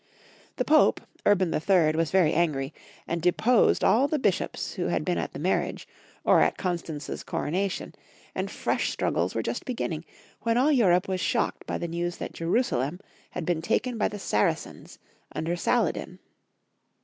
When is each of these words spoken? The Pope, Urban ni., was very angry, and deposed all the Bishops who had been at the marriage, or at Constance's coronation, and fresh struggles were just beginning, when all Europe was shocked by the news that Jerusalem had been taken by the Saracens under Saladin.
The 0.55 0.65
Pope, 0.65 0.99
Urban 1.27 1.51
ni., 1.51 1.59
was 1.95 2.09
very 2.09 2.33
angry, 2.33 2.73
and 3.07 3.21
deposed 3.21 3.83
all 3.83 4.07
the 4.07 4.17
Bishops 4.17 4.73
who 4.73 4.87
had 4.87 5.05
been 5.05 5.19
at 5.19 5.33
the 5.33 5.37
marriage, 5.37 5.87
or 6.23 6.41
at 6.41 6.57
Constance's 6.57 7.21
coronation, 7.23 7.93
and 8.33 8.49
fresh 8.49 8.89
struggles 8.89 9.35
were 9.35 9.43
just 9.43 9.63
beginning, 9.63 10.03
when 10.41 10.57
all 10.57 10.71
Europe 10.71 11.07
was 11.07 11.21
shocked 11.21 11.67
by 11.67 11.77
the 11.77 11.87
news 11.87 12.17
that 12.17 12.33
Jerusalem 12.33 12.99
had 13.29 13.45
been 13.45 13.61
taken 13.61 13.99
by 13.99 14.07
the 14.07 14.17
Saracens 14.17 14.97
under 15.35 15.55
Saladin. 15.55 16.17